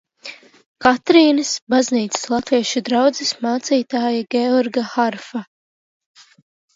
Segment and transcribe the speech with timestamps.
[0.83, 5.43] Katrīnas baznīcas latviešu draudzes mācītāja Georga Harfa.